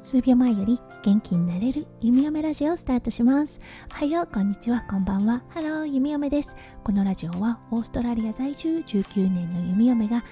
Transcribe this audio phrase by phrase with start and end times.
[0.00, 3.60] 数秒前より元気になれるゆみよめラジオをスタートします。
[3.90, 5.42] おはようこんにちはこんばんは。
[5.50, 6.56] ハローゆみよめです。
[6.82, 10.24] このラジオはオーストラリア在住19年のゆみよめが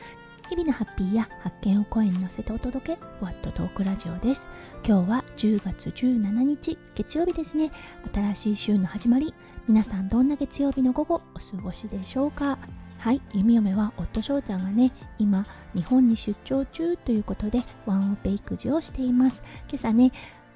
[0.48, 4.48] 日々のハッピーや発見を声に乗せてお届けワットトークラジオです。
[4.83, 7.71] 今日は10月17日月曜日ですね。
[8.14, 9.35] 新しい週の始まり。
[9.69, 12.58] 皆さんどんな月曜日の午後お過ごしでしょうか？
[13.06, 15.46] はいゆみよめは夫翔ちゃんがね今
[15.76, 19.45] 日本に出張中ということでワンオペ育児をしています。
[19.69, 20.10] 今朝ね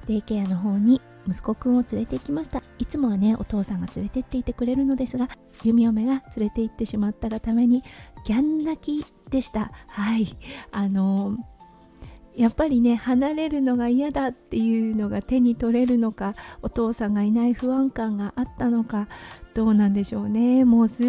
[0.08, 2.60] デイケアの方に息子くんを連れて行きました。
[2.80, 5.28] いつもはねお父さんが連れてっていてくれるのですが
[5.62, 7.84] 弓嫁が連れて行ってしまったがために
[8.24, 9.70] ギャン泣きでした。
[9.86, 10.36] はい。
[10.72, 11.59] あのー
[12.36, 19.08] やっぱりね離れるのが嫌だっていうのが手に取れるのかお父さんがいない不安感があったのか
[19.54, 20.64] どうなんでしょうね。
[20.64, 21.06] もうすっ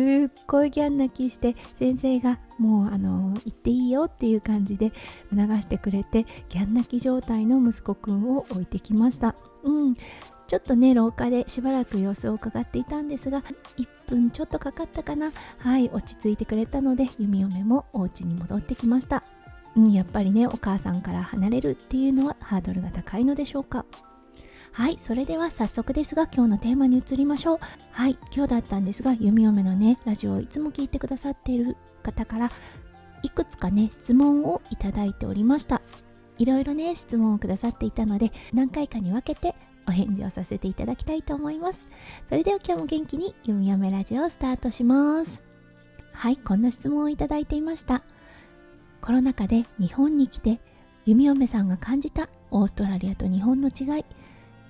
[0.47, 4.91] ごいギャン泣きして先生がもうあの行っていいよっていう感じで
[5.29, 9.35] 促してくれてギャン泣き状態の息子くんを置いてきました。
[9.63, 9.95] うん。
[10.47, 13.41] ちょっとね廊下でしばらく様子を伺っていたんですが
[13.77, 15.31] 1分ちょっとかかったかな。
[15.59, 19.23] はい落ち着いてくれたので弓嫁もお家に戻ってきました。
[19.75, 23.85] うん、やっぱりねお母さんから離れるっていうのはハードルが高いのでしょうか。
[24.73, 27.59] はいそれでは早速ですが今日のテーマに移りましょう。
[27.91, 32.51] はい今日だったんですが弓嫁のねラジオをいつも聞いてくださっている方から
[33.23, 35.81] いくつかね質問をいただいておりました。
[36.37, 39.55] いろいろね質問をくださっていたので何回かに分けて
[39.87, 41.87] お返事をさせていただきたいと思います。
[42.27, 45.43] それでは今日も元気に弓嫁ラジオをスタートします。
[46.13, 48.03] はいこんな質問をいただいていました。
[49.01, 50.59] コロナ禍で日本に来て
[51.05, 54.05] 弓嫁さんが感じたオーストラリアと日本の違い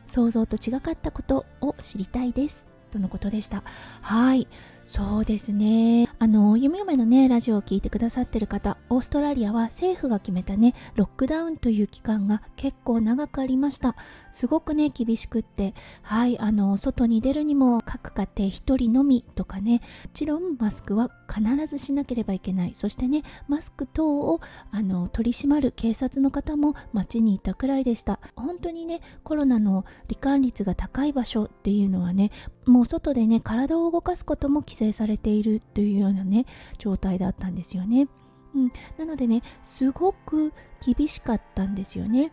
[0.07, 2.67] 想像と違かったことを知りたいです。
[2.91, 3.63] とのことでした。
[4.01, 4.47] はい。
[4.83, 6.09] そうですね。
[6.19, 13.95] あの弓嫁のねラジオを聞いてくださってる方オーストラリアは政府が決めたねロックダウンという期間が結構長くありました。
[14.33, 19.79] すごくね厳しくってはいあの外に出るにも各家庭1人のみとかねも
[20.13, 22.75] ちろんマスクは必ずしなければいけない。
[22.75, 24.41] そしてねマスク等を
[24.71, 28.19] あの取り締まる警察の方も街にいたくらいでした。
[28.35, 32.31] 本当にねコロナの罹患率が高い場所っていうのはね
[32.65, 36.45] もう外でね体を動かすことも規制されているというようなね
[36.77, 38.09] 状態だったんですよね。
[38.55, 40.53] うん、なのでねすごく
[40.85, 42.31] 厳しかったんですよね。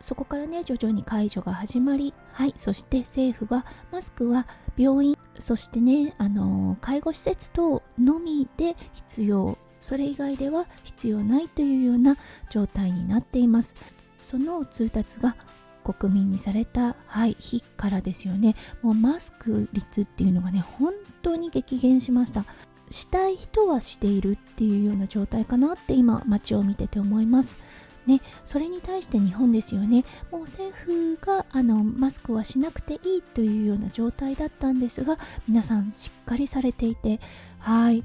[0.00, 2.54] そこからね徐々に解除が始まりはい。
[2.56, 9.58] そして政府はマスクは病院そしてねあの介護施設等のみで必要。
[9.80, 12.16] それ以外では必要ないというような
[12.50, 13.74] 状態になっています。
[14.20, 15.36] その通達が
[15.82, 18.54] 国民にされた、はい、日からですよね。
[18.82, 20.92] もうマスク率っていうのがね本
[21.22, 22.44] 当に激減しました。
[22.90, 27.58] したい人はしているっていうような状態かなって今街を見てて思います。
[28.06, 30.04] ね、それに対して日本ですよね。
[30.32, 37.20] もう政府があのマスクはしなくていいというような状態だったんですが皆さんしっかりされていて
[37.58, 38.02] はい。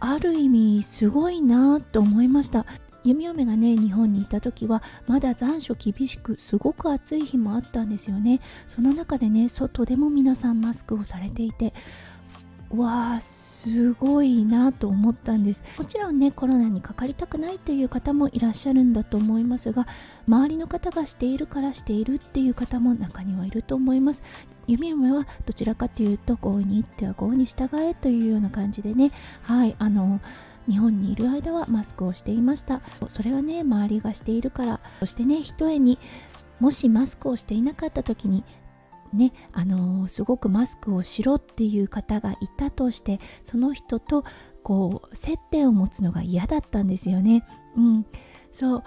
[0.00, 2.66] ある意味すごいなと思いました。
[3.04, 8.40] 弓嫁がね日本にいた時はまだ残暑厳しくすごく暑い日もあったんですよね。
[8.66, 11.72] その中でね外でも皆さんマスクをされていて
[12.70, 13.20] わあ
[13.62, 15.64] すごいなと思ったんです。
[15.76, 19.88] もちろんねコロナにかかりたくないという方もいらっしゃるんだと思いますが
[20.28, 24.22] 周りの方がしているからしているっていう方も中にはいると思います。
[24.68, 29.10] 弓嫁はどちらかというと豪に行っては豪に従えというような感じでね。
[29.42, 30.20] はいあの
[30.68, 32.80] 日本にいる間はマスクをしていました。
[33.08, 35.98] それはね周りがしているからそしてねひとえに
[36.60, 38.44] もしマスクをしていなかった時に
[39.12, 44.24] ねあのー、すごくマスクをしろっていう方がいたとしてその人と
[44.62, 47.44] こう接点を持つのが嫌だったんですよね。
[47.76, 48.06] うん、
[48.52, 48.84] そう。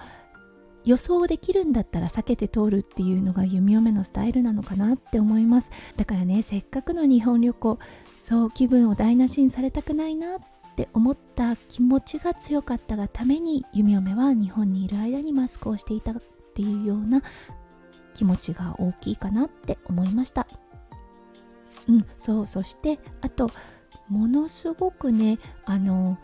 [0.84, 5.70] 予想できるんだったら避けて通るっていうのが弓嫁のスタイルなのかなって思います。
[5.96, 7.78] だからねせっかくの日本旅行
[8.22, 10.40] そう気分を台無しにされたくないなっ
[10.76, 16.14] て思った気持ちが強かったがために弓嫁は日本にいる間にマスクをしていたっ
[16.54, 17.22] ていうような
[18.14, 20.46] 気持ちが大きいかなって思いました。
[21.88, 23.50] うんそうそしてあと
[24.08, 26.16] ものすごくねあの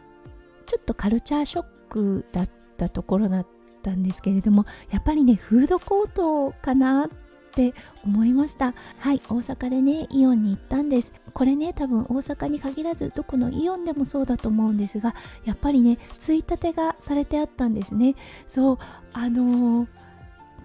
[0.67, 3.47] ちょっとカルチャーショックだったところだっ
[3.83, 7.09] たんですけれどもやっぱりねフードコートかなっ
[7.53, 7.75] て
[8.05, 8.75] 思いました。
[8.99, 11.13] はい大阪でねイオンに行ったんです。
[11.33, 15.15] これね多分大阪に限らずどこのイオンでもそうだと思うんですが
[15.45, 18.15] やっぱりねついたてがされてあったんですね。
[18.47, 18.79] そう
[19.13, 20.08] あのー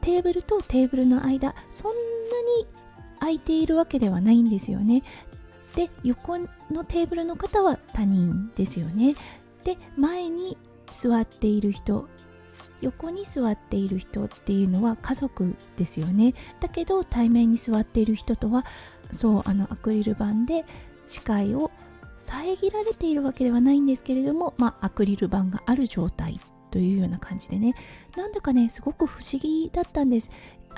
[0.04, 1.98] テーブルとテーブルの間そんな
[2.60, 2.68] に
[3.20, 5.02] 空いているわけではないんですよね。
[5.76, 9.16] で横のテーブルの方は他人ですよね。
[9.64, 10.58] で前に
[10.94, 12.08] 座っている人
[12.82, 16.34] 横に座っている人っていうのは家族ですよね。
[16.60, 18.66] だけど対面に座っている人とは
[19.12, 20.66] そうあのアクリル板で
[21.08, 21.72] 視界を
[22.20, 26.40] 遮られているわけではないんですけれども、まあ、アクリル板がある状態。
[26.74, 27.76] というような感じでね。
[28.18, 30.32] なんだかねすごく不思議だったんです。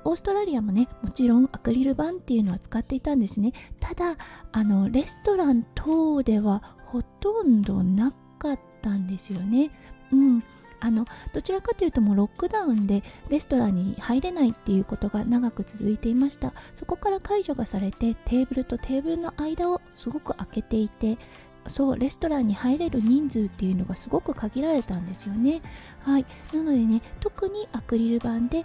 [0.03, 3.53] オーストラリアもねもちろんアクリル板っていうのは使っていたんですね。
[3.79, 4.17] ただ
[4.51, 9.71] あのレストラン等ではほとんどなかったんですよね。
[10.11, 10.43] うん。
[10.81, 16.53] あのどちらかというともうロックダウンでレストランに入れないっていうことが長く続いていました。
[16.75, 21.17] そこから解除がされてテーブルとテーブルの間をすごく開けていて
[21.67, 25.61] そうレストランに入れる人数っていうのがすごく限られたんですよね。
[25.99, 26.25] はい。
[26.53, 28.63] なのでね特にアクリル板で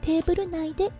[0.00, 0.90] テーブル内で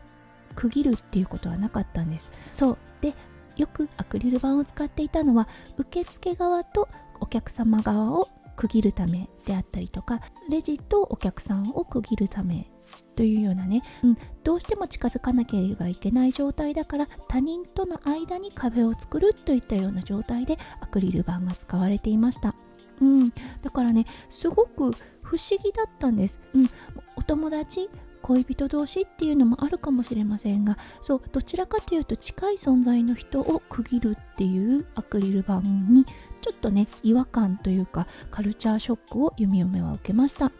[0.54, 2.32] 区切るっていうことはなかったんです。
[2.52, 2.78] そう。
[3.00, 3.12] で
[3.56, 6.88] よくアクリル板を使っていたのは受付側と
[7.20, 12.70] お客様側を区切るためであったりとかレジとお客さんを区切るため
[13.16, 22.54] というようなね、うん、どうしても近づかなければいけない状態だから他人との間に壁を作るといったような状態でアクリル板が使われていました。
[23.00, 23.30] うん、
[23.62, 24.92] だからねすごく
[25.22, 26.40] 不思議だったんです。
[26.54, 26.70] うん、
[27.16, 27.88] お友達
[28.24, 36.06] 恋人同士っていうのもあるかもしれませんがそうどちらかというと近い存在の人を区切るっていうアクリル板に
[36.40, 40.50] ちょっとね違和感というかカルチャーショックを弓嫁は受けました。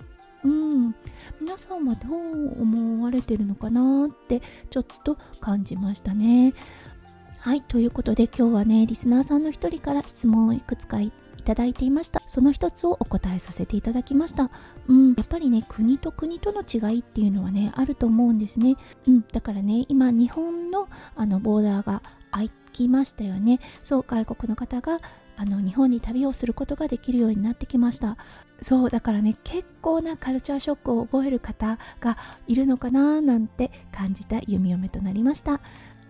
[0.44, 0.94] うん。
[1.40, 6.52] 皆さんはどう思われてるのかなってちょっと感じましたね。
[7.38, 11.12] はいということで今日はねリスナーさんの一人から質問をいくつかい
[11.44, 12.22] ただいていました。
[12.26, 14.50] その一つをお答えさせていただきました。
[14.88, 15.14] うん。
[15.14, 18.76] やっぱりね国と国との違いっていうのはねあると思うんですね。
[19.06, 19.24] うん。
[19.30, 23.60] だからね今日本のあのボーダーが開きましたよね。
[23.82, 25.00] そう外国の方が
[25.36, 28.16] あの日本に旅をすることができるようになってきました
[28.62, 35.60] そうだからね結構なカルチャーショックを覚える方がいるのかななんて感じた弓嫁となりました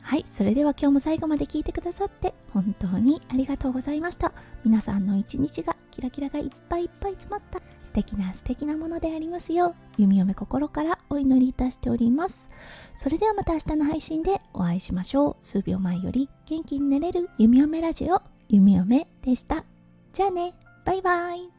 [0.05, 4.35] はい、それでは今日も最後まで聞いてくださって本当にありがとうございました。
[4.63, 12.51] 皆さんの一日がキラキラがいっぱいいっぱい詰まった素敵な素敵なものでありますよう、弓嫁心からお祈りいたしております。
[12.99, 15.37] それではまた明日の配信でお会いしましょう。
[15.41, 19.65] 数秒前より元気になれる弓嫁ラジオ、夢嫁でした。
[20.13, 20.55] じゃあね、
[20.85, 21.54] バイバイ。